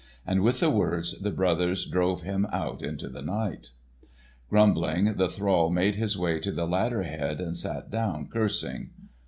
And 0.25 0.41
with 0.41 0.61
the 0.61 0.71
words 0.71 1.21
the 1.21 1.29
brothers 1.29 1.85
drove 1.85 2.23
him 2.23 2.47
out 2.51 2.81
into 2.81 3.07
the 3.07 3.21
night. 3.21 3.69
Grumbling, 4.49 5.13
the 5.13 5.29
thrall 5.29 5.69
made 5.69 5.93
his 5.93 6.17
way 6.17 6.39
to 6.39 6.51
the 6.51 6.65
ladder 6.65 7.03
head, 7.03 7.39
and 7.39 7.55
sat 7.55 7.91
down 7.91 8.25
cursing. 8.27 8.89